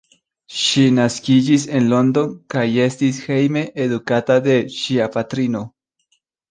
Ŝi 0.59 0.85
naskiĝis 0.99 1.65
en 1.81 1.85
London 1.93 2.33
kaj 2.55 2.65
estis 2.89 3.23
hejme 3.29 3.65
edukata 3.87 4.43
de 4.51 4.61
ŝia 4.81 5.11
patrino. 5.19 5.67